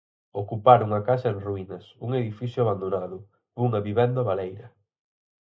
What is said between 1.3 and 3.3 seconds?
en ruínas, un edificio abandonado,